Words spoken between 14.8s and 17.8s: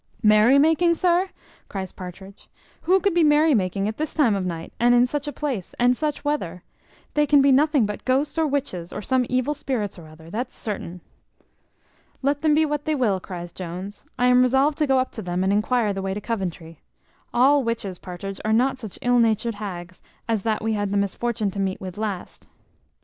go up to them, and enquire the way to Coventry. All